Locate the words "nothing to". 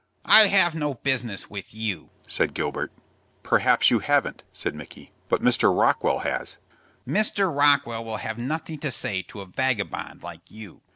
8.39-8.89